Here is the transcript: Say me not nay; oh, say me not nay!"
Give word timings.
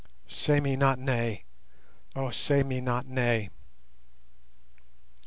Say 0.27 0.59
me 0.59 0.75
not 0.75 0.97
nay; 0.97 1.43
oh, 2.15 2.31
say 2.31 2.63
me 2.63 2.81
not 2.81 3.05
nay!" 3.05 3.51